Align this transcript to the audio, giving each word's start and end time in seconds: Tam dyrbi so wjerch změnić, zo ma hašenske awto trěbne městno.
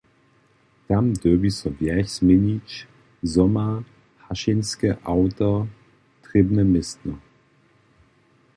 Tam 0.87 1.05
dyrbi 1.21 1.51
so 1.59 1.69
wjerch 1.77 2.09
změnić, 2.17 2.69
zo 3.33 3.45
ma 3.53 3.67
hašenske 4.25 4.89
awto 5.11 5.51
trěbne 6.23 6.63
městno. 6.71 7.15